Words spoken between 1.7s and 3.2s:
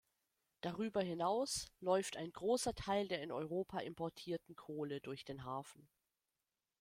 läuft ein großer Teil